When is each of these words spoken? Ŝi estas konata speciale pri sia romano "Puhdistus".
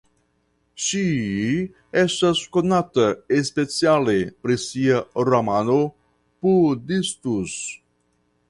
Ŝi 0.85 1.01
estas 2.03 2.41
konata 2.57 3.05
speciale 3.51 4.17
pri 4.47 4.59
sia 4.65 5.05
romano 5.29 5.79
"Puhdistus". 6.47 7.59